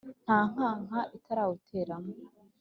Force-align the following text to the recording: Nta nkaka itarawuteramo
Nta 0.23 0.37
nkaka 0.51 0.99
itarawuteramo 1.17 2.11